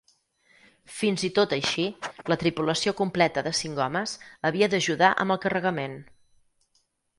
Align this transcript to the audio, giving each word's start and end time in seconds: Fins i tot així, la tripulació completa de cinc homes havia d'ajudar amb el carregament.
Fins 0.93 1.25
i 1.27 1.29
tot 1.39 1.53
així, 1.57 1.85
la 2.33 2.37
tripulació 2.45 2.95
completa 3.03 3.45
de 3.49 3.53
cinc 3.61 3.83
homes 3.87 4.17
havia 4.51 4.73
d'ajudar 4.75 5.13
amb 5.25 5.37
el 5.39 5.43
carregament. 5.47 5.97